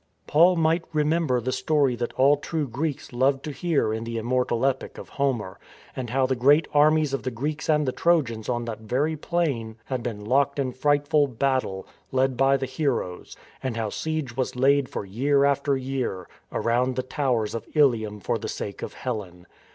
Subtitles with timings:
[0.25, 4.17] Paul might remember ^ the story that all true Greeks loved to hear in the
[4.17, 5.59] immortal epic of Homer,
[5.95, 9.75] of how the great armies of the Greeks and the Trojans on that very plain
[9.85, 14.89] had been locked in frightful battle, led by the heroes; and how siege was laid
[14.89, 19.45] for year after year, around the towers of Ilium for the sake of Helen.